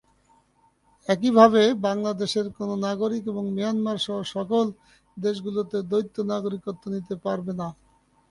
[1.09, 4.75] একইভাবে বাংলাদেশের কোনো নাগরিকও মিয়ানমারসহ সার্কভুক্ত
[5.17, 7.67] দেশগুলোতে দ্বৈত নাগরিকত্ব নিতে পারবেন না।